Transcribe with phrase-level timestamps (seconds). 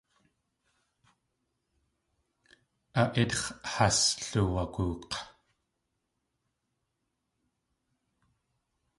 [3.01, 3.97] A ítx̲ has
[4.29, 5.13] loowagook̲.